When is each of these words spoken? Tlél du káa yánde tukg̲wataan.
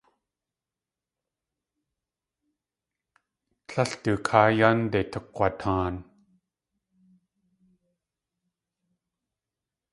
Tlél 3.67 3.91
du 4.03 4.11
káa 4.27 4.49
yánde 4.57 4.99
tukg̲wataan. 5.11 5.95